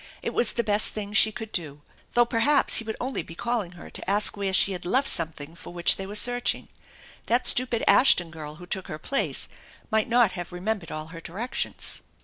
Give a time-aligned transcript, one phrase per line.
[0.23, 1.83] It was the best thing she could do.
[2.13, 5.53] Though perhaps he would only be calling her to ask where she had left something
[5.53, 6.69] for which they were searching.
[7.27, 9.47] That stupid Ashton girl who took her place
[9.91, 12.01] might not have remembered all her directions.